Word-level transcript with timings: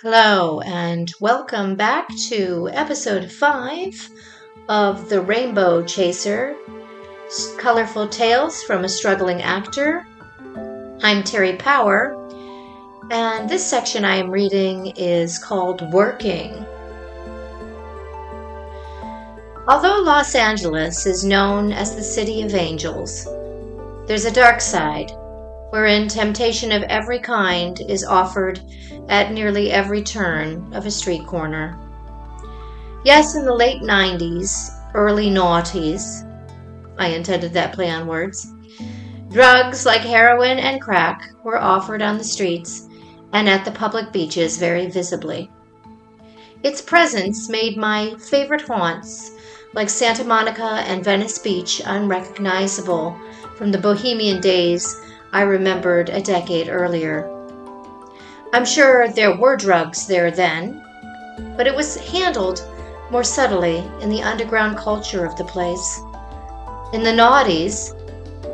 Hello, 0.00 0.60
and 0.60 1.12
welcome 1.18 1.74
back 1.74 2.06
to 2.28 2.70
episode 2.72 3.32
5 3.32 4.10
of 4.68 5.08
The 5.08 5.20
Rainbow 5.20 5.82
Chaser 5.82 6.54
Colorful 7.58 8.06
Tales 8.06 8.62
from 8.62 8.84
a 8.84 8.88
Struggling 8.88 9.42
Actor. 9.42 10.06
I'm 11.02 11.24
Terri 11.24 11.58
Power, 11.58 12.14
and 13.10 13.50
this 13.50 13.66
section 13.66 14.04
I 14.04 14.14
am 14.14 14.30
reading 14.30 14.92
is 14.94 15.36
called 15.36 15.92
Working. 15.92 16.64
Although 19.66 20.02
Los 20.02 20.36
Angeles 20.36 21.06
is 21.06 21.24
known 21.24 21.72
as 21.72 21.96
the 21.96 22.04
City 22.04 22.42
of 22.42 22.54
Angels, 22.54 23.24
there's 24.06 24.26
a 24.26 24.30
dark 24.30 24.60
side 24.60 25.10
wherein 25.70 26.08
temptation 26.08 26.72
of 26.72 26.82
every 26.84 27.18
kind 27.18 27.80
is 27.88 28.04
offered 28.04 28.60
at 29.08 29.32
nearly 29.32 29.70
every 29.70 30.02
turn 30.02 30.72
of 30.72 30.86
a 30.86 30.90
street 30.90 31.26
corner. 31.26 31.78
Yes, 33.04 33.34
in 33.34 33.44
the 33.44 33.54
late 33.54 33.82
90s, 33.82 34.70
early 34.94 35.30
noughties, 35.30 36.24
I 36.98 37.08
intended 37.08 37.52
that 37.52 37.72
play 37.72 37.90
on 37.90 38.06
words, 38.06 38.52
drugs 39.30 39.86
like 39.86 40.00
heroin 40.00 40.58
and 40.58 40.80
crack 40.80 41.30
were 41.44 41.58
offered 41.58 42.02
on 42.02 42.18
the 42.18 42.24
streets 42.24 42.88
and 43.32 43.48
at 43.48 43.64
the 43.64 43.70
public 43.70 44.12
beaches 44.12 44.58
very 44.58 44.86
visibly. 44.86 45.50
Its 46.62 46.82
presence 46.82 47.48
made 47.48 47.76
my 47.76 48.14
favorite 48.16 48.62
haunts, 48.62 49.30
like 49.74 49.88
Santa 49.88 50.24
Monica 50.24 50.82
and 50.86 51.04
Venice 51.04 51.38
Beach, 51.38 51.80
unrecognizable 51.84 53.16
from 53.56 53.70
the 53.70 53.78
bohemian 53.78 54.40
days 54.40 54.96
I 55.32 55.42
remembered 55.42 56.08
a 56.08 56.22
decade 56.22 56.68
earlier. 56.68 57.28
I'm 58.54 58.64
sure 58.64 59.08
there 59.08 59.36
were 59.36 59.56
drugs 59.56 60.06
there 60.06 60.30
then, 60.30 60.82
but 61.54 61.66
it 61.66 61.74
was 61.74 61.96
handled 61.96 62.66
more 63.10 63.24
subtly 63.24 63.84
in 64.00 64.08
the 64.08 64.22
underground 64.22 64.78
culture 64.78 65.26
of 65.26 65.36
the 65.36 65.44
place. 65.44 66.00
In 66.94 67.02
the 67.02 67.10
noughties, 67.10 67.94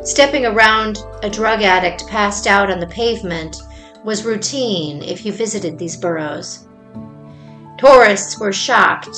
stepping 0.05 0.47
around 0.47 0.99
a 1.23 1.31
drug 1.31 1.63
addict 1.63 2.09
passed 2.09 2.49
out 2.49 2.73
on 2.73 2.81
the 2.81 2.89
pavement 2.89 3.57
was 4.03 4.25
routine 4.25 5.01
if 5.03 5.25
you 5.25 5.33
visited 5.33 5.79
these 5.79 5.97
boroughs. 5.97 6.67
Tourists 7.79 8.41
were 8.41 8.53
shocked, 8.53 9.17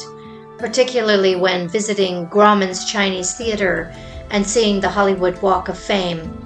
particularly 0.59 1.37
when 1.37 1.69
visiting 1.69 2.27
Grauman's 2.27 2.85
Chinese 2.85 3.35
Theater 3.35 3.95
and 4.31 4.47
seeing 4.47 4.79
the 4.81 4.91
Hollywood 4.91 5.41
Walk 5.41 5.69
of 5.69 5.79
Fame 5.79 6.46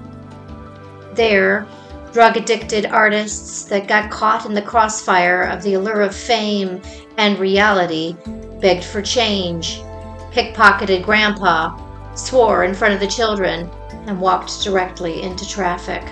there, 1.21 1.67
drug 2.15 2.39
addicted 2.39 2.87
artists 2.87 3.65
that 3.65 3.87
got 3.87 4.11
caught 4.11 4.47
in 4.47 4.55
the 4.55 4.63
crossfire 4.63 5.43
of 5.43 5.63
the 5.63 5.75
allure 5.75 6.01
of 6.01 6.17
fame 6.17 6.81
and 7.19 7.39
reality 7.39 8.17
begged 8.63 8.83
for 8.83 9.03
change, 9.03 9.83
pickpocketed 10.33 11.05
grandpa, 11.05 11.77
swore 12.15 12.65
in 12.65 12.73
front 12.73 12.95
of 12.95 13.01
the 13.01 13.07
children, 13.07 13.69
and 14.07 14.19
walked 14.19 14.63
directly 14.65 15.21
into 15.21 15.47
traffic. 15.47 16.03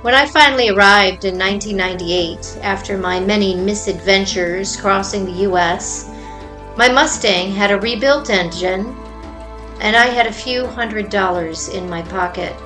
When 0.00 0.14
I 0.14 0.24
finally 0.24 0.70
arrived 0.70 1.26
in 1.26 1.38
1998, 1.38 2.60
after 2.62 2.96
my 2.96 3.20
many 3.20 3.54
misadventures 3.54 4.74
crossing 4.74 5.26
the 5.26 5.42
U.S., 5.50 6.10
my 6.78 6.88
Mustang 6.88 7.52
had 7.52 7.72
a 7.72 7.78
rebuilt 7.78 8.30
engine, 8.30 8.96
and 9.80 9.96
I 9.96 10.06
had 10.06 10.26
a 10.26 10.32
few 10.32 10.66
hundred 10.66 11.10
dollars 11.10 11.68
in 11.68 11.90
my 11.90 12.00
pocket. 12.00 12.56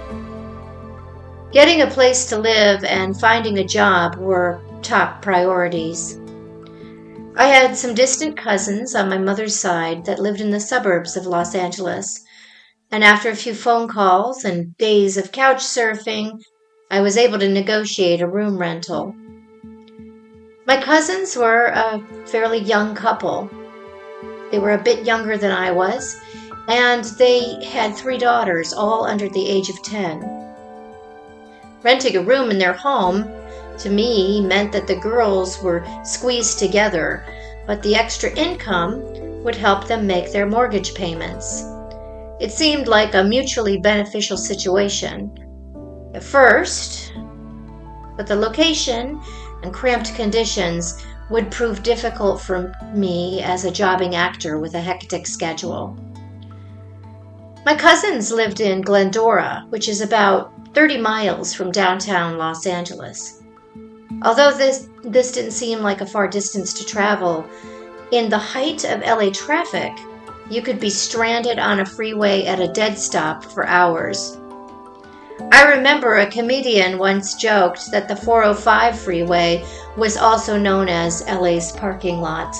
Getting 1.56 1.80
a 1.80 1.86
place 1.86 2.26
to 2.26 2.36
live 2.36 2.84
and 2.84 3.18
finding 3.18 3.56
a 3.56 3.64
job 3.64 4.16
were 4.16 4.60
top 4.82 5.22
priorities. 5.22 6.20
I 7.34 7.46
had 7.46 7.74
some 7.74 7.94
distant 7.94 8.36
cousins 8.36 8.94
on 8.94 9.08
my 9.08 9.16
mother's 9.16 9.58
side 9.58 10.04
that 10.04 10.18
lived 10.18 10.42
in 10.42 10.50
the 10.50 10.60
suburbs 10.60 11.16
of 11.16 11.24
Los 11.24 11.54
Angeles, 11.54 12.22
and 12.90 13.02
after 13.02 13.30
a 13.30 13.34
few 13.34 13.54
phone 13.54 13.88
calls 13.88 14.44
and 14.44 14.76
days 14.76 15.16
of 15.16 15.32
couch 15.32 15.64
surfing, 15.64 16.38
I 16.90 17.00
was 17.00 17.16
able 17.16 17.38
to 17.38 17.48
negotiate 17.48 18.20
a 18.20 18.28
room 18.28 18.58
rental. 18.58 19.14
My 20.66 20.78
cousins 20.78 21.38
were 21.38 21.68
a 21.68 22.04
fairly 22.26 22.58
young 22.58 22.94
couple. 22.94 23.48
They 24.50 24.58
were 24.58 24.72
a 24.72 24.82
bit 24.82 25.06
younger 25.06 25.38
than 25.38 25.52
I 25.52 25.70
was, 25.70 26.20
and 26.68 27.02
they 27.16 27.64
had 27.64 27.96
three 27.96 28.18
daughters, 28.18 28.74
all 28.74 29.06
under 29.06 29.30
the 29.30 29.48
age 29.48 29.70
of 29.70 29.82
10. 29.82 30.35
Renting 31.86 32.16
a 32.16 32.20
room 32.20 32.50
in 32.50 32.58
their 32.58 32.72
home, 32.72 33.30
to 33.78 33.88
me, 33.88 34.40
meant 34.40 34.72
that 34.72 34.88
the 34.88 34.96
girls 34.96 35.62
were 35.62 35.86
squeezed 36.02 36.58
together, 36.58 37.24
but 37.64 37.80
the 37.80 37.94
extra 37.94 38.34
income 38.34 39.04
would 39.44 39.54
help 39.54 39.86
them 39.86 40.04
make 40.04 40.32
their 40.32 40.46
mortgage 40.46 40.96
payments. 40.96 41.62
It 42.40 42.50
seemed 42.50 42.88
like 42.88 43.14
a 43.14 43.22
mutually 43.22 43.78
beneficial 43.78 44.36
situation. 44.36 45.30
At 46.12 46.24
first, 46.24 47.12
but 48.16 48.26
the 48.26 48.34
location 48.34 49.22
and 49.62 49.72
cramped 49.72 50.12
conditions 50.16 51.06
would 51.30 51.52
prove 51.52 51.84
difficult 51.84 52.40
for 52.40 52.74
me 52.94 53.42
as 53.44 53.64
a 53.64 53.70
jobbing 53.70 54.16
actor 54.16 54.58
with 54.58 54.74
a 54.74 54.80
hectic 54.80 55.24
schedule. 55.24 55.96
My 57.64 57.76
cousins 57.76 58.32
lived 58.32 58.60
in 58.60 58.80
Glendora, 58.80 59.66
which 59.68 59.88
is 59.88 60.00
about 60.00 60.52
30 60.76 60.98
miles 60.98 61.54
from 61.54 61.72
downtown 61.72 62.36
Los 62.36 62.66
Angeles. 62.66 63.42
Although 64.22 64.52
this, 64.52 64.90
this 65.02 65.32
didn't 65.32 65.52
seem 65.52 65.78
like 65.78 66.02
a 66.02 66.06
far 66.06 66.28
distance 66.28 66.74
to 66.74 66.84
travel, 66.84 67.48
in 68.10 68.28
the 68.28 68.36
height 68.36 68.84
of 68.84 69.00
LA 69.00 69.30
traffic, 69.30 69.90
you 70.50 70.60
could 70.60 70.78
be 70.78 70.90
stranded 70.90 71.58
on 71.58 71.80
a 71.80 71.86
freeway 71.86 72.44
at 72.44 72.60
a 72.60 72.68
dead 72.68 72.98
stop 72.98 73.42
for 73.42 73.66
hours. 73.66 74.36
I 75.50 75.72
remember 75.74 76.16
a 76.16 76.30
comedian 76.30 76.98
once 76.98 77.36
joked 77.36 77.90
that 77.90 78.06
the 78.06 78.14
405 78.14 79.00
freeway 79.00 79.64
was 79.96 80.18
also 80.18 80.58
known 80.58 80.90
as 80.90 81.26
LA's 81.26 81.72
parking 81.72 82.20
lot. 82.20 82.54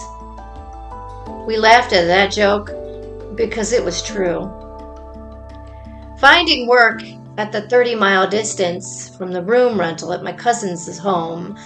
We 1.46 1.58
laughed 1.58 1.92
at 1.92 2.06
that 2.06 2.32
joke 2.32 2.70
because 3.36 3.74
it 3.74 3.84
was 3.84 4.02
true. 4.02 4.50
Finding 6.18 6.66
work 6.66 7.02
at 7.38 7.52
the 7.52 7.62
30 7.62 7.94
mile 7.94 8.28
distance 8.28 9.08
from 9.16 9.32
the 9.32 9.42
room 9.42 9.78
rental 9.78 10.12
at 10.12 10.22
my 10.22 10.32
cousin's 10.32 10.98
home, 10.98 11.58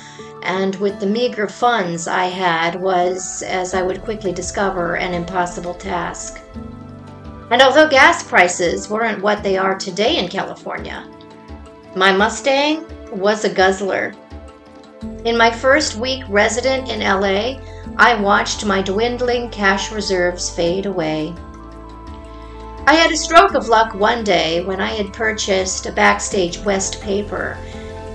and 0.42 0.74
with 0.76 0.98
the 0.98 1.06
meager 1.06 1.46
funds 1.46 2.08
I 2.08 2.24
had, 2.24 2.80
was, 2.80 3.42
as 3.42 3.74
I 3.74 3.82
would 3.82 4.02
quickly 4.02 4.32
discover, 4.32 4.96
an 4.96 5.14
impossible 5.14 5.74
task. 5.74 6.40
And 7.50 7.62
although 7.62 7.88
gas 7.88 8.22
prices 8.22 8.88
weren't 8.88 9.22
what 9.22 9.42
they 9.42 9.58
are 9.58 9.76
today 9.76 10.18
in 10.18 10.28
California, 10.28 11.08
my 11.94 12.12
Mustang 12.12 12.84
was 13.10 13.44
a 13.44 13.52
guzzler. 13.52 14.14
In 15.24 15.36
my 15.36 15.50
first 15.50 15.96
week 15.96 16.22
resident 16.28 16.88
in 16.88 17.00
LA, 17.00 17.60
I 17.96 18.14
watched 18.20 18.64
my 18.64 18.82
dwindling 18.82 19.50
cash 19.50 19.90
reserves 19.90 20.48
fade 20.48 20.86
away. 20.86 21.34
I 22.86 22.94
had 22.94 23.12
a 23.12 23.16
stroke 23.16 23.54
of 23.54 23.68
luck 23.68 23.94
one 23.94 24.24
day 24.24 24.64
when 24.64 24.80
I 24.80 24.88
had 24.88 25.12
purchased 25.12 25.86
a 25.86 25.92
Backstage 25.92 26.58
West 26.60 27.00
paper, 27.00 27.56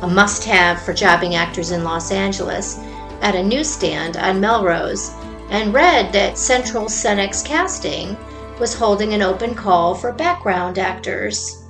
a 0.01 0.07
must 0.07 0.43
have 0.45 0.81
for 0.81 0.93
jobbing 0.93 1.35
actors 1.35 1.71
in 1.71 1.83
Los 1.83 2.11
Angeles, 2.11 2.79
at 3.21 3.35
a 3.35 3.43
newsstand 3.43 4.17
on 4.17 4.39
Melrose, 4.39 5.11
and 5.49 5.73
read 5.73 6.11
that 6.11 6.37
Central 6.37 6.85
Cenex 6.85 7.43
Casting 7.45 8.17
was 8.59 8.73
holding 8.73 9.13
an 9.13 9.21
open 9.21 9.53
call 9.53 9.95
for 9.95 10.11
background 10.11 10.77
actors. 10.79 11.63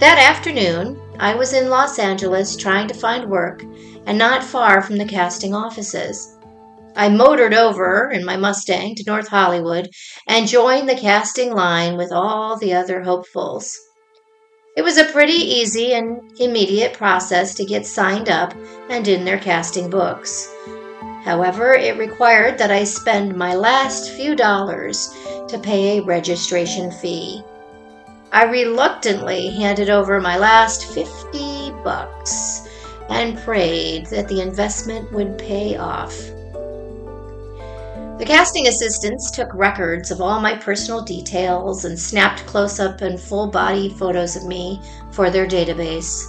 That 0.00 0.18
afternoon, 0.18 1.00
I 1.18 1.34
was 1.34 1.52
in 1.52 1.70
Los 1.70 1.98
Angeles 1.98 2.56
trying 2.56 2.88
to 2.88 2.94
find 2.94 3.28
work 3.28 3.62
and 4.06 4.16
not 4.16 4.44
far 4.44 4.82
from 4.82 4.96
the 4.96 5.04
casting 5.04 5.54
offices. 5.54 6.36
I 6.96 7.08
motored 7.08 7.54
over 7.54 8.10
in 8.10 8.24
my 8.24 8.36
Mustang 8.36 8.94
to 8.94 9.04
North 9.04 9.26
Hollywood 9.26 9.88
and 10.28 10.46
joined 10.46 10.88
the 10.88 10.94
casting 10.94 11.52
line 11.52 11.96
with 11.96 12.12
all 12.12 12.56
the 12.56 12.72
other 12.72 13.02
hopefuls. 13.02 13.76
It 14.76 14.82
was 14.82 14.96
a 14.96 15.04
pretty 15.04 15.32
easy 15.32 15.92
and 15.94 16.20
immediate 16.38 16.92
process 16.92 17.54
to 17.54 17.64
get 17.64 17.86
signed 17.86 18.28
up 18.28 18.54
and 18.88 19.08
in 19.08 19.24
their 19.24 19.38
casting 19.38 19.90
books. 19.90 20.48
However, 21.24 21.74
it 21.74 21.98
required 21.98 22.58
that 22.58 22.70
I 22.70 22.84
spend 22.84 23.34
my 23.34 23.54
last 23.54 24.12
few 24.12 24.36
dollars 24.36 25.12
to 25.48 25.58
pay 25.58 25.98
a 25.98 26.04
registration 26.04 26.92
fee. 26.92 27.42
I 28.30 28.44
reluctantly 28.44 29.48
handed 29.50 29.90
over 29.90 30.20
my 30.20 30.36
last 30.38 30.86
50 30.92 31.72
bucks 31.82 32.68
and 33.08 33.38
prayed 33.38 34.06
that 34.06 34.28
the 34.28 34.40
investment 34.40 35.10
would 35.12 35.38
pay 35.38 35.76
off. 35.76 36.33
The 38.16 38.24
casting 38.24 38.68
assistants 38.68 39.32
took 39.32 39.52
records 39.52 40.12
of 40.12 40.20
all 40.20 40.40
my 40.40 40.56
personal 40.56 41.02
details 41.02 41.84
and 41.84 41.98
snapped 41.98 42.46
close 42.46 42.78
up 42.78 43.00
and 43.00 43.18
full 43.18 43.50
body 43.50 43.88
photos 43.88 44.36
of 44.36 44.44
me 44.44 44.80
for 45.10 45.30
their 45.30 45.48
database. 45.48 46.22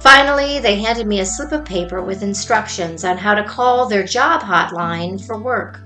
Finally, 0.00 0.60
they 0.60 0.80
handed 0.80 1.06
me 1.06 1.20
a 1.20 1.26
slip 1.26 1.52
of 1.52 1.66
paper 1.66 2.00
with 2.00 2.22
instructions 2.22 3.04
on 3.04 3.18
how 3.18 3.34
to 3.34 3.44
call 3.44 3.86
their 3.86 4.02
job 4.02 4.40
hotline 4.40 5.22
for 5.22 5.38
work. 5.38 5.80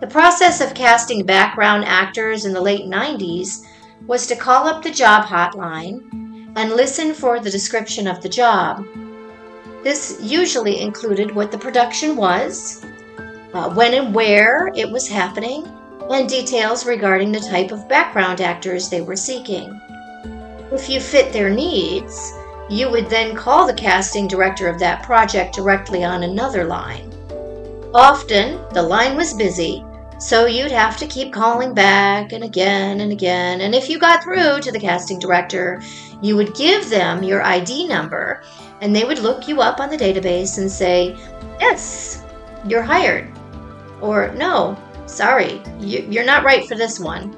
The 0.00 0.06
process 0.06 0.60
of 0.60 0.74
casting 0.74 1.24
background 1.24 1.86
actors 1.86 2.44
in 2.44 2.52
the 2.52 2.60
late 2.60 2.84
90s 2.90 3.64
was 4.06 4.26
to 4.26 4.36
call 4.36 4.68
up 4.68 4.82
the 4.82 4.90
job 4.90 5.24
hotline 5.24 6.52
and 6.56 6.72
listen 6.72 7.14
for 7.14 7.40
the 7.40 7.50
description 7.50 8.06
of 8.06 8.20
the 8.20 8.28
job. 8.28 8.84
This 9.82 10.18
usually 10.20 10.80
included 10.80 11.34
what 11.34 11.50
the 11.50 11.58
production 11.58 12.16
was, 12.16 12.84
uh, 13.54 13.72
when 13.72 13.94
and 13.94 14.14
where 14.14 14.70
it 14.74 14.90
was 14.90 15.08
happening, 15.08 15.66
and 16.10 16.28
details 16.28 16.86
regarding 16.86 17.32
the 17.32 17.40
type 17.40 17.72
of 17.72 17.88
background 17.88 18.40
actors 18.40 18.88
they 18.88 19.00
were 19.00 19.16
seeking. 19.16 19.80
If 20.72 20.88
you 20.88 21.00
fit 21.00 21.32
their 21.32 21.50
needs, 21.50 22.32
you 22.70 22.90
would 22.90 23.08
then 23.08 23.34
call 23.34 23.66
the 23.66 23.74
casting 23.74 24.26
director 24.26 24.68
of 24.68 24.78
that 24.78 25.02
project 25.02 25.54
directly 25.54 26.04
on 26.04 26.22
another 26.22 26.64
line. 26.64 27.12
Often, 27.94 28.60
the 28.72 28.82
line 28.82 29.16
was 29.16 29.34
busy, 29.34 29.84
so 30.18 30.46
you'd 30.46 30.70
have 30.70 30.96
to 30.98 31.06
keep 31.06 31.32
calling 31.32 31.74
back 31.74 32.32
and 32.32 32.44
again 32.44 33.00
and 33.00 33.12
again. 33.12 33.60
And 33.60 33.74
if 33.74 33.88
you 33.88 33.98
got 33.98 34.22
through 34.22 34.60
to 34.60 34.70
the 34.70 34.78
casting 34.80 35.18
director, 35.18 35.82
you 36.22 36.36
would 36.36 36.54
give 36.54 36.88
them 36.88 37.22
your 37.22 37.42
ID 37.42 37.88
number 37.88 38.42
and 38.80 38.94
they 38.94 39.04
would 39.04 39.18
look 39.18 39.48
you 39.48 39.60
up 39.60 39.80
on 39.80 39.90
the 39.90 39.96
database 39.96 40.58
and 40.58 40.70
say, 40.70 41.16
Yes, 41.60 42.22
you're 42.66 42.82
hired. 42.82 43.31
Or, 44.02 44.32
No, 44.34 44.76
sorry, 45.06 45.62
you're 45.78 46.24
not 46.24 46.44
right 46.44 46.66
for 46.66 46.74
this 46.74 47.00
one. 47.00 47.34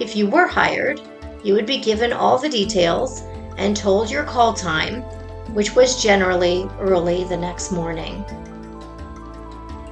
If 0.00 0.16
you 0.16 0.26
were 0.26 0.48
hired, 0.48 1.00
you 1.44 1.54
would 1.54 1.66
be 1.66 1.78
given 1.78 2.12
all 2.12 2.38
the 2.38 2.48
details 2.48 3.22
and 3.58 3.76
told 3.76 4.10
your 4.10 4.24
call 4.24 4.52
time, 4.52 5.02
which 5.54 5.76
was 5.76 6.02
generally 6.02 6.68
early 6.80 7.24
the 7.24 7.36
next 7.36 7.70
morning. 7.70 8.24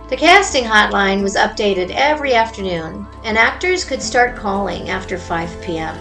The 0.08 0.16
casting 0.16 0.64
hotline 0.64 1.22
was 1.22 1.36
updated 1.36 1.90
every 1.90 2.34
afternoon, 2.34 3.06
and 3.24 3.38
actors 3.38 3.84
could 3.84 4.02
start 4.02 4.36
calling 4.36 4.90
after 4.90 5.16
5 5.16 5.62
p.m. 5.62 5.96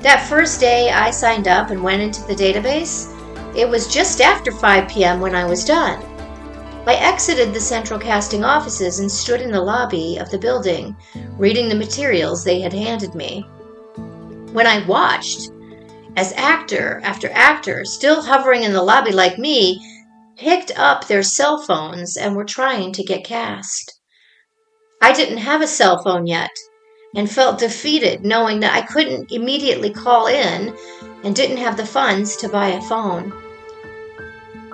That 0.00 0.26
first 0.28 0.60
day 0.60 0.90
I 0.90 1.10
signed 1.10 1.48
up 1.48 1.70
and 1.70 1.82
went 1.82 2.02
into 2.02 2.22
the 2.24 2.34
database, 2.34 3.10
it 3.56 3.68
was 3.68 3.92
just 3.92 4.20
after 4.20 4.52
5 4.52 4.88
p.m. 4.88 5.20
when 5.20 5.34
I 5.34 5.44
was 5.44 5.64
done. 5.64 6.13
I 6.86 6.96
exited 6.96 7.54
the 7.54 7.60
central 7.60 7.98
casting 7.98 8.44
offices 8.44 8.98
and 8.98 9.10
stood 9.10 9.40
in 9.40 9.50
the 9.50 9.62
lobby 9.62 10.18
of 10.18 10.30
the 10.30 10.38
building, 10.38 10.94
reading 11.38 11.68
the 11.68 11.74
materials 11.74 12.44
they 12.44 12.60
had 12.60 12.74
handed 12.74 13.14
me. 13.14 13.40
When 14.52 14.66
I 14.66 14.84
watched, 14.86 15.50
as 16.16 16.34
actor 16.34 17.00
after 17.02 17.30
actor, 17.32 17.86
still 17.86 18.20
hovering 18.20 18.64
in 18.64 18.74
the 18.74 18.82
lobby 18.82 19.12
like 19.12 19.38
me, 19.38 19.80
picked 20.36 20.78
up 20.78 21.06
their 21.06 21.22
cell 21.22 21.62
phones 21.62 22.18
and 22.18 22.36
were 22.36 22.44
trying 22.44 22.92
to 22.92 23.02
get 23.02 23.24
cast. 23.24 23.98
I 25.00 25.12
didn't 25.12 25.38
have 25.38 25.62
a 25.62 25.66
cell 25.66 26.02
phone 26.02 26.26
yet 26.26 26.50
and 27.16 27.30
felt 27.30 27.58
defeated 27.58 28.24
knowing 28.24 28.60
that 28.60 28.74
I 28.74 28.82
couldn't 28.82 29.32
immediately 29.32 29.90
call 29.90 30.26
in 30.26 30.76
and 31.22 31.34
didn't 31.34 31.58
have 31.58 31.76
the 31.76 31.86
funds 31.86 32.36
to 32.36 32.48
buy 32.48 32.68
a 32.68 32.82
phone. 32.82 33.32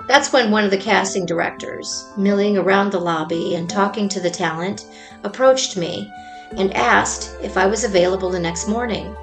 That's 0.07 0.33
when 0.33 0.51
one 0.51 0.63
of 0.63 0.71
the 0.71 0.77
casting 0.77 1.25
directors, 1.25 2.07
milling 2.17 2.57
around 2.57 2.91
the 2.91 2.99
lobby 2.99 3.55
and 3.55 3.69
talking 3.69 4.09
to 4.09 4.19
the 4.19 4.29
talent, 4.29 4.85
approached 5.23 5.77
me 5.77 6.11
and 6.57 6.73
asked 6.73 7.35
if 7.41 7.57
I 7.57 7.65
was 7.65 7.83
available 7.83 8.29
the 8.29 8.39
next 8.39 8.67
morning. 8.67 9.15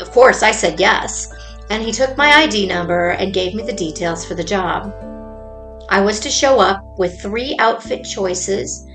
Of 0.00 0.10
course, 0.10 0.42
I 0.42 0.50
said 0.50 0.78
yes, 0.78 1.32
and 1.70 1.82
he 1.82 1.92
took 1.92 2.16
my 2.16 2.32
ID 2.32 2.66
number 2.66 3.10
and 3.10 3.32
gave 3.32 3.54
me 3.54 3.62
the 3.62 3.72
details 3.72 4.24
for 4.24 4.34
the 4.34 4.44
job. 4.44 4.92
I 5.88 6.00
was 6.00 6.20
to 6.20 6.30
show 6.30 6.60
up 6.60 6.82
with 6.98 7.20
three 7.20 7.56
outfit 7.58 8.04
choices 8.04 8.86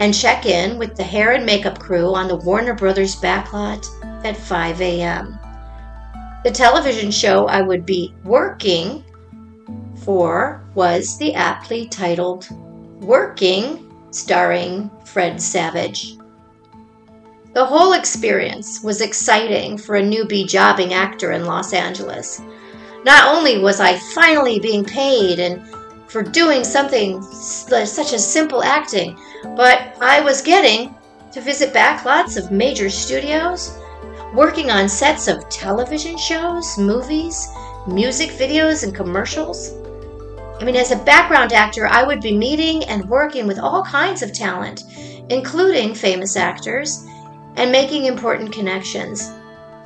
and 0.00 0.14
check 0.14 0.46
in 0.46 0.78
with 0.78 0.96
the 0.96 1.02
hair 1.02 1.32
and 1.32 1.44
makeup 1.44 1.78
crew 1.78 2.14
on 2.14 2.28
the 2.28 2.36
Warner 2.36 2.74
Brothers 2.74 3.16
backlot 3.16 3.86
at 4.24 4.36
5 4.36 4.80
a.m. 4.80 5.38
The 6.44 6.50
television 6.50 7.10
show 7.10 7.46
I 7.46 7.62
would 7.62 7.84
be 7.84 8.14
working 8.24 9.04
for 10.04 10.62
was 10.74 11.18
the 11.18 11.34
aptly 11.34 11.86
titled 11.86 12.48
Working, 13.00 13.92
starring 14.10 14.90
Fred 15.04 15.40
Savage. 15.40 16.16
The 17.54 17.64
whole 17.64 17.92
experience 17.94 18.82
was 18.82 19.00
exciting 19.00 19.78
for 19.78 19.96
a 19.96 20.02
newbie 20.02 20.48
jobbing 20.48 20.92
actor 20.92 21.32
in 21.32 21.44
Los 21.44 21.72
Angeles. 21.72 22.40
Not 23.04 23.34
only 23.34 23.58
was 23.58 23.80
I 23.80 23.98
finally 24.14 24.60
being 24.60 24.84
paid 24.84 25.38
and 25.38 25.62
for 26.08 26.22
doing 26.22 26.64
something 26.64 27.22
such 27.22 28.12
as 28.12 28.32
simple 28.32 28.62
acting, 28.62 29.18
but 29.56 29.96
I 30.00 30.20
was 30.20 30.42
getting 30.42 30.94
to 31.32 31.40
visit 31.40 31.74
backlots 31.74 32.36
of 32.36 32.50
major 32.50 32.88
studios, 32.88 33.78
working 34.34 34.70
on 34.70 34.88
sets 34.88 35.28
of 35.28 35.48
television 35.48 36.16
shows, 36.16 36.78
movies, 36.78 37.48
music 37.86 38.30
videos, 38.30 38.84
and 38.84 38.94
commercials. 38.94 39.74
I 40.60 40.64
mean, 40.64 40.74
as 40.74 40.90
a 40.90 40.96
background 40.96 41.52
actor, 41.52 41.86
I 41.86 42.02
would 42.02 42.20
be 42.20 42.36
meeting 42.36 42.84
and 42.84 43.08
working 43.08 43.46
with 43.46 43.60
all 43.60 43.84
kinds 43.84 44.22
of 44.22 44.32
talent, 44.32 44.84
including 45.28 45.94
famous 45.94 46.36
actors, 46.36 47.04
and 47.56 47.70
making 47.70 48.06
important 48.06 48.52
connections, 48.52 49.30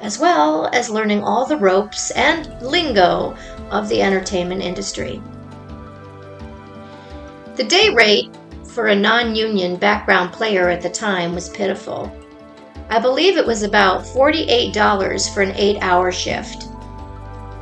as 0.01 0.19
well 0.19 0.71
as 0.73 0.89
learning 0.89 1.23
all 1.23 1.45
the 1.45 1.59
ropes 1.59 2.11
and 2.13 2.51
lingo 2.63 3.37
of 3.71 3.89
the 3.89 4.01
entertainment 4.01 4.63
industry. 4.63 5.21
The 7.57 7.65
day 7.65 7.91
rate 7.91 8.35
for 8.65 8.87
a 8.87 8.97
non 8.97 9.35
union 9.35 9.77
background 9.77 10.33
player 10.33 10.71
at 10.71 10.81
the 10.81 10.89
time 10.89 11.35
was 11.35 11.51
pitiful. 11.51 12.11
I 12.89 12.99
believe 12.99 13.37
it 13.37 13.47
was 13.47 13.63
about 13.63 14.05
$48 14.05 15.35
for 15.35 15.43
an 15.43 15.53
eight 15.57 15.83
hour 15.83 16.11
shift. 16.11 16.69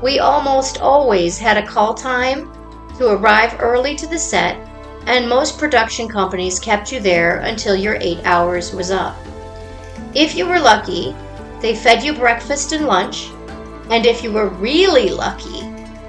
We 0.00 0.20
almost 0.20 0.80
always 0.80 1.38
had 1.38 1.56
a 1.56 1.66
call 1.66 1.94
time 1.94 2.52
to 3.00 3.08
arrive 3.08 3.56
early 3.61 3.97
to 3.97 4.06
the 4.06 4.19
set, 4.19 4.58
and 5.06 5.26
most 5.26 5.58
production 5.58 6.06
companies 6.06 6.61
kept 6.61 6.93
you 6.93 7.00
there 7.00 7.38
until 7.38 7.75
your 7.75 7.97
eight 7.99 8.20
hours 8.26 8.75
was 8.75 8.91
up. 8.91 9.17
If 10.14 10.35
you 10.35 10.47
were 10.47 10.61
lucky, 10.61 11.17
they 11.62 11.75
fed 11.75 12.02
you 12.02 12.12
breakfast 12.12 12.73
and 12.73 12.85
lunch, 12.85 13.31
and 13.88 14.05
if 14.05 14.23
you 14.23 14.31
were 14.31 14.50
really 14.50 15.08
lucky, 15.08 15.62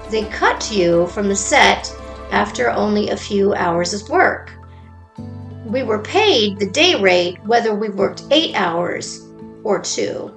they 0.09 0.25
cut 0.25 0.69
you 0.69 1.07
from 1.07 1.29
the 1.29 1.35
set 1.35 1.89
after 2.33 2.69
only 2.69 3.09
a 3.09 3.15
few 3.15 3.53
hours 3.53 3.93
of 3.93 4.09
work. 4.09 4.51
We 5.65 5.83
were 5.83 5.99
paid 5.99 6.59
the 6.59 6.69
day 6.69 6.95
rate 6.95 7.41
whether 7.45 7.73
we 7.73 7.87
worked 7.87 8.25
eight 8.31 8.53
hours 8.53 9.29
or 9.63 9.79
two. 9.79 10.29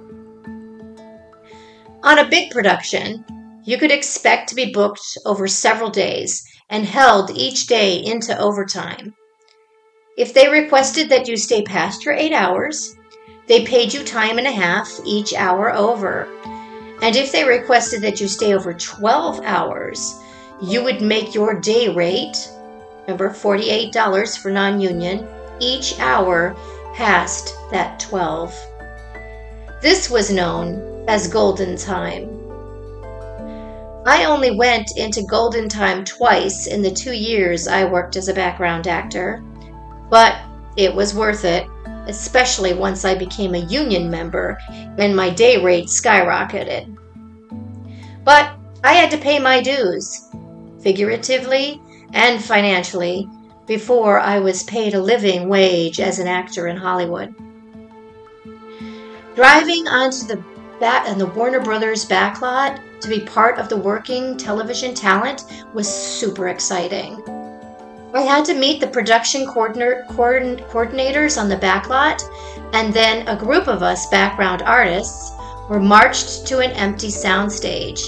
On 2.03 2.19
a 2.19 2.29
big 2.29 2.51
production, 2.51 3.25
you 3.65 3.77
could 3.77 3.91
expect 3.91 4.49
to 4.49 4.55
be 4.55 4.71
booked 4.71 5.17
over 5.25 5.47
several 5.47 5.89
days 5.89 6.45
and 6.69 6.85
held 6.85 7.31
each 7.31 7.65
day 7.65 7.97
into 7.97 8.37
overtime. 8.37 9.13
If 10.17 10.33
they 10.33 10.47
requested 10.47 11.09
that 11.09 11.27
you 11.27 11.35
stay 11.35 11.63
past 11.63 12.05
your 12.05 12.13
eight 12.13 12.31
hours, 12.31 12.95
they 13.47 13.65
paid 13.65 13.93
you 13.93 14.03
time 14.03 14.37
and 14.37 14.47
a 14.47 14.51
half 14.51 14.99
each 15.03 15.33
hour 15.33 15.73
over. 15.73 16.27
And 17.01 17.15
if 17.15 17.31
they 17.31 17.43
requested 17.43 18.01
that 18.03 18.21
you 18.21 18.27
stay 18.27 18.53
over 18.53 18.73
12 18.73 19.41
hours, 19.43 20.15
you 20.61 20.83
would 20.83 21.01
make 21.01 21.35
your 21.35 21.59
day 21.59 21.89
rate, 21.89 22.49
number 23.07 23.29
$48 23.29 24.37
for 24.37 24.51
non 24.51 24.79
union, 24.79 25.27
each 25.59 25.99
hour 25.99 26.55
past 26.93 27.53
that 27.71 27.99
12. 27.99 28.55
This 29.81 30.09
was 30.09 30.31
known 30.31 31.03
as 31.07 31.27
golden 31.27 31.75
time. 31.75 32.34
I 34.05 34.25
only 34.25 34.51
went 34.51 34.95
into 34.95 35.23
golden 35.23 35.67
time 35.67 36.05
twice 36.05 36.67
in 36.67 36.83
the 36.83 36.91
two 36.91 37.13
years 37.13 37.67
I 37.67 37.85
worked 37.85 38.15
as 38.15 38.27
a 38.27 38.33
background 38.33 38.87
actor, 38.87 39.43
but 40.11 40.37
it 40.77 40.93
was 40.93 41.15
worth 41.15 41.43
it, 41.43 41.67
especially 42.05 42.73
once 42.73 43.03
I 43.03 43.15
became 43.15 43.55
a 43.55 43.65
union 43.65 44.11
member 44.11 44.59
and 44.69 45.15
my 45.15 45.31
day 45.31 45.61
rate 45.61 45.87
skyrocketed. 45.87 46.95
But 48.23 48.53
I 48.83 48.93
had 48.93 49.09
to 49.11 49.17
pay 49.17 49.39
my 49.39 49.61
dues 49.61 50.29
figuratively 50.81 51.81
and 52.13 52.43
financially, 52.43 53.27
before 53.65 54.19
I 54.19 54.37
was 54.37 54.61
paid 54.63 54.93
a 54.93 55.01
living 55.01 55.49
wage 55.49 55.99
as 55.99 56.19
an 56.19 56.27
actor 56.27 56.67
in 56.67 56.77
Hollywood. 56.77 57.33
Driving 59.35 59.87
onto 59.87 60.27
the 60.27 60.43
bat 60.79 61.05
and 61.07 61.19
the 61.19 61.27
Warner 61.27 61.61
Brothers 61.61 62.05
backlot 62.05 62.79
to 63.01 63.07
be 63.07 63.21
part 63.21 63.59
of 63.59 63.69
the 63.69 63.77
working 63.77 64.37
television 64.37 64.93
talent 64.93 65.45
was 65.73 65.87
super 65.87 66.49
exciting. 66.49 67.21
I 68.13 68.21
had 68.21 68.45
to 68.45 68.53
meet 68.53 68.79
the 68.79 68.87
production 68.87 69.45
coordinator, 69.45 70.05
coordinators 70.09 71.39
on 71.39 71.49
the 71.49 71.57
backlot, 71.57 72.23
and 72.73 72.93
then 72.93 73.27
a 73.27 73.35
group 73.35 73.67
of 73.67 73.83
us 73.83 74.09
background 74.09 74.61
artists 74.61 75.31
were 75.69 75.79
marched 75.79 76.45
to 76.47 76.59
an 76.59 76.71
empty 76.71 77.09
soundstage. 77.09 78.01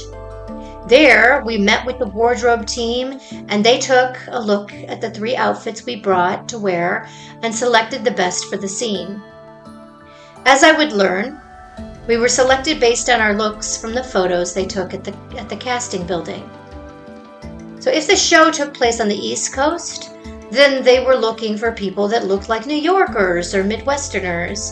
There, 0.87 1.43
we 1.45 1.57
met 1.57 1.85
with 1.85 1.99
the 1.99 2.05
wardrobe 2.07 2.65
team 2.65 3.19
and 3.49 3.65
they 3.65 3.77
took 3.77 4.17
a 4.29 4.39
look 4.39 4.71
at 4.73 5.01
the 5.01 5.09
three 5.09 5.35
outfits 5.35 5.85
we 5.85 5.97
brought 5.97 6.47
to 6.47 6.57
wear 6.57 7.09
and 7.41 7.53
selected 7.53 8.05
the 8.05 8.11
best 8.11 8.45
for 8.45 8.55
the 8.55 8.69
scene. 8.69 9.21
As 10.45 10.63
I 10.63 10.71
would 10.71 10.93
learn, 10.93 11.41
we 12.07 12.17
were 12.17 12.29
selected 12.29 12.79
based 12.79 13.09
on 13.09 13.19
our 13.19 13.33
looks 13.33 13.75
from 13.77 13.93
the 13.93 14.03
photos 14.03 14.53
they 14.53 14.65
took 14.65 14.93
at 14.93 15.03
the, 15.03 15.13
at 15.37 15.49
the 15.49 15.57
casting 15.57 16.07
building. 16.07 16.49
So 17.79 17.91
if 17.91 18.07
the 18.07 18.15
show 18.15 18.49
took 18.49 18.73
place 18.73 18.99
on 19.01 19.09
the 19.09 19.15
East 19.15 19.53
Coast, 19.53 20.11
then 20.49 20.83
they 20.83 21.03
were 21.03 21.15
looking 21.15 21.57
for 21.57 21.71
people 21.71 22.07
that 22.07 22.25
looked 22.25 22.47
like 22.47 22.65
New 22.65 22.75
Yorkers 22.75 23.53
or 23.53 23.63
Midwesterners. 23.63 24.71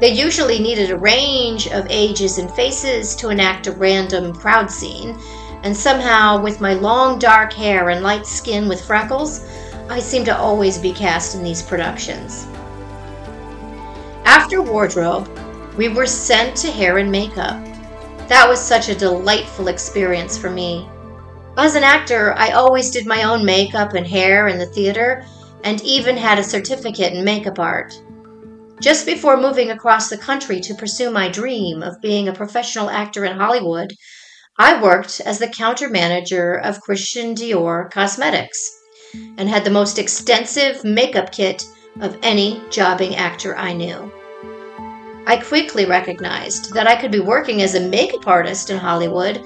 They 0.00 0.12
usually 0.12 0.58
needed 0.58 0.90
a 0.90 0.96
range 0.96 1.68
of 1.68 1.86
ages 1.90 2.38
and 2.38 2.50
faces 2.50 3.14
to 3.16 3.28
enact 3.28 3.66
a 3.66 3.72
random 3.72 4.34
crowd 4.34 4.70
scene, 4.70 5.18
and 5.62 5.76
somehow, 5.76 6.42
with 6.42 6.60
my 6.60 6.72
long 6.74 7.18
dark 7.18 7.52
hair 7.52 7.90
and 7.90 8.02
light 8.02 8.26
skin 8.26 8.68
with 8.68 8.84
freckles, 8.84 9.44
I 9.88 10.00
seem 10.00 10.24
to 10.24 10.36
always 10.36 10.78
be 10.78 10.92
cast 10.92 11.36
in 11.36 11.44
these 11.44 11.62
productions. 11.62 12.46
After 14.24 14.62
wardrobe, 14.62 15.28
we 15.76 15.88
were 15.88 16.06
sent 16.06 16.56
to 16.56 16.70
hair 16.70 16.98
and 16.98 17.10
makeup. 17.10 17.64
That 18.28 18.48
was 18.48 18.60
such 18.60 18.88
a 18.88 18.94
delightful 18.94 19.68
experience 19.68 20.36
for 20.36 20.50
me. 20.50 20.88
As 21.56 21.74
an 21.74 21.84
actor, 21.84 22.34
I 22.36 22.50
always 22.50 22.90
did 22.90 23.06
my 23.06 23.24
own 23.24 23.44
makeup 23.44 23.94
and 23.94 24.06
hair 24.06 24.48
in 24.48 24.58
the 24.58 24.66
theater, 24.66 25.24
and 25.64 25.82
even 25.82 26.16
had 26.16 26.38
a 26.38 26.44
certificate 26.44 27.12
in 27.12 27.24
makeup 27.24 27.58
art. 27.58 27.94
Just 28.80 29.06
before 29.06 29.36
moving 29.36 29.70
across 29.70 30.10
the 30.10 30.18
country 30.18 30.60
to 30.60 30.74
pursue 30.74 31.10
my 31.10 31.28
dream 31.28 31.82
of 31.82 32.00
being 32.02 32.28
a 32.28 32.32
professional 32.32 32.90
actor 32.90 33.24
in 33.24 33.36
Hollywood, 33.36 33.92
I 34.58 34.82
worked 34.82 35.20
as 35.20 35.38
the 35.38 35.48
counter 35.48 35.88
manager 35.88 36.54
of 36.54 36.80
Christian 36.80 37.34
Dior 37.34 37.90
Cosmetics 37.90 38.70
and 39.38 39.48
had 39.48 39.64
the 39.64 39.70
most 39.70 39.98
extensive 39.98 40.84
makeup 40.84 41.32
kit 41.32 41.64
of 42.00 42.18
any 42.22 42.60
jobbing 42.70 43.14
actor 43.16 43.56
I 43.56 43.72
knew. 43.72 44.12
I 45.26 45.36
quickly 45.36 45.84
recognized 45.84 46.74
that 46.74 46.86
I 46.86 46.96
could 46.96 47.12
be 47.12 47.20
working 47.20 47.62
as 47.62 47.74
a 47.74 47.88
makeup 47.88 48.26
artist 48.26 48.70
in 48.70 48.78
Hollywood 48.78 49.40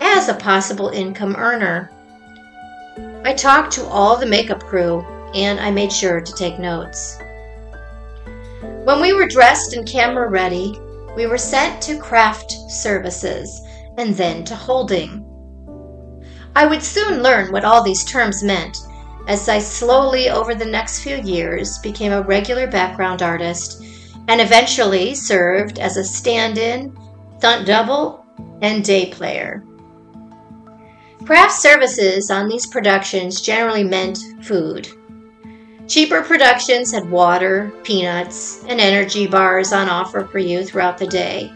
as 0.00 0.28
a 0.28 0.34
possible 0.34 0.88
income 0.88 1.34
earner. 1.36 1.90
I 3.24 3.32
talked 3.32 3.72
to 3.72 3.86
all 3.86 4.16
the 4.16 4.26
makeup 4.26 4.62
crew 4.62 5.04
and 5.34 5.58
I 5.58 5.70
made 5.70 5.92
sure 5.92 6.20
to 6.20 6.34
take 6.34 6.58
notes. 6.58 7.18
When 8.84 9.00
we 9.00 9.12
were 9.12 9.26
dressed 9.26 9.72
and 9.72 9.86
camera 9.86 10.28
ready, 10.28 10.78
we 11.16 11.26
were 11.26 11.38
sent 11.38 11.82
to 11.82 11.98
craft 11.98 12.52
services 12.68 13.62
and 13.98 14.14
then 14.14 14.44
to 14.44 14.54
holding. 14.54 15.24
I 16.54 16.66
would 16.66 16.82
soon 16.82 17.22
learn 17.22 17.50
what 17.50 17.64
all 17.64 17.82
these 17.82 18.04
terms 18.04 18.44
meant 18.44 18.78
as 19.26 19.48
I 19.48 19.58
slowly, 19.58 20.28
over 20.28 20.54
the 20.54 20.66
next 20.66 21.00
few 21.00 21.16
years, 21.16 21.78
became 21.78 22.12
a 22.12 22.22
regular 22.22 22.66
background 22.66 23.22
artist 23.22 23.82
and 24.28 24.40
eventually 24.40 25.14
served 25.14 25.78
as 25.78 25.96
a 25.96 26.04
stand 26.04 26.58
in, 26.58 26.96
stunt 27.38 27.66
double, 27.66 28.24
and 28.62 28.84
day 28.84 29.06
player. 29.06 29.64
Craft 31.24 31.52
services 31.52 32.30
on 32.30 32.48
these 32.48 32.66
productions 32.66 33.40
generally 33.40 33.84
meant 33.84 34.18
food. 34.42 34.88
Cheaper 35.86 36.22
productions 36.22 36.92
had 36.92 37.10
water, 37.10 37.72
peanuts, 37.82 38.64
and 38.68 38.80
energy 38.80 39.26
bars 39.26 39.72
on 39.72 39.88
offer 39.88 40.26
for 40.26 40.38
you 40.38 40.64
throughout 40.64 40.98
the 40.98 41.06
day. 41.06 41.52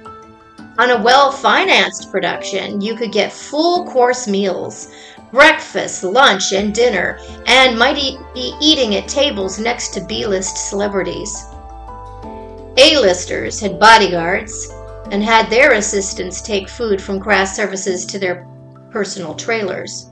On 0.79 0.91
a 0.91 1.03
well 1.03 1.33
financed 1.33 2.11
production, 2.11 2.81
you 2.81 2.95
could 2.95 3.11
get 3.11 3.33
full 3.33 3.87
course 3.87 4.29
meals, 4.29 4.93
breakfast, 5.33 6.05
lunch, 6.05 6.53
and 6.53 6.75
dinner, 6.75 7.19
and 7.47 7.79
might 7.79 7.97
be 7.97 8.19
eating 8.61 8.95
at 8.95 9.09
tables 9.09 9.59
next 9.59 9.89
to 9.95 10.05
B 10.05 10.27
list 10.27 10.69
celebrities. 10.71 11.45
A-listers 12.79 13.59
had 13.59 13.81
bodyguards 13.81 14.69
and 15.11 15.23
had 15.23 15.51
their 15.51 15.73
assistants 15.73 16.41
take 16.41 16.69
food 16.69 17.03
from 17.03 17.19
craft 17.19 17.57
services 17.57 18.07
to 18.07 18.19
their 18.21 18.47
personal 18.91 19.35
trailers 19.35 20.11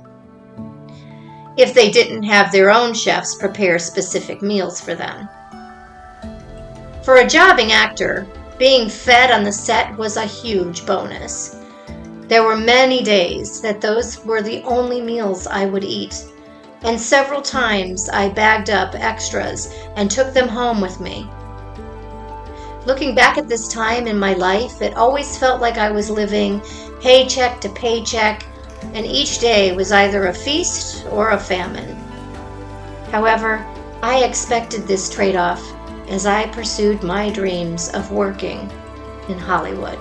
if 1.56 1.73
they 1.73 1.90
didn't 1.90 2.23
have 2.25 2.52
their 2.52 2.70
own 2.70 2.92
chefs 2.92 3.35
prepare 3.35 3.78
specific 3.78 4.42
meals 4.42 4.80
for 4.80 4.94
them. 4.94 5.28
For 7.02 7.16
a 7.16 7.26
jobbing 7.26 7.73
actor, 7.73 8.26
being 8.58 8.88
fed 8.88 9.30
on 9.30 9.44
the 9.44 9.52
set 9.52 9.96
was 9.96 10.16
a 10.16 10.26
huge 10.26 10.85
bonus. 10.85 11.56
There 12.23 12.42
were 12.42 12.56
many 12.56 13.02
days 13.02 13.61
that 13.61 13.80
those 13.80 14.25
were 14.25 14.42
the 14.42 14.62
only 14.64 15.00
meals 15.00 15.46
I 15.46 15.66
would 15.66 15.85
eat, 15.85 16.25
and 16.82 17.00
several 17.00 17.40
times 17.40 18.08
I 18.08 18.28
bagged 18.28 18.70
up 18.70 18.94
extras 18.94 19.73
and 19.94 20.11
took 20.11 20.35
them 20.35 20.49
home 20.49 20.80
with 20.80 21.00
me. 21.00 21.30
Looking 22.86 23.16
back 23.16 23.36
at 23.36 23.48
this 23.48 23.66
time 23.66 24.06
in 24.06 24.16
my 24.16 24.34
life, 24.34 24.80
it 24.80 24.94
always 24.94 25.36
felt 25.36 25.60
like 25.60 25.76
I 25.76 25.90
was 25.90 26.08
living 26.08 26.62
paycheck 27.00 27.60
to 27.62 27.68
paycheck 27.68 28.46
and 28.94 29.04
each 29.04 29.40
day 29.40 29.72
was 29.72 29.90
either 29.90 30.26
a 30.26 30.32
feast 30.32 31.04
or 31.10 31.30
a 31.30 31.38
famine. 31.38 31.96
However, 33.10 33.66
I 34.02 34.22
expected 34.22 34.86
this 34.86 35.10
trade 35.10 35.34
off 35.34 35.60
as 36.08 36.26
I 36.26 36.46
pursued 36.46 37.02
my 37.02 37.28
dreams 37.30 37.88
of 37.88 38.12
working 38.12 38.70
in 39.28 39.36
Hollywood. 39.36 40.00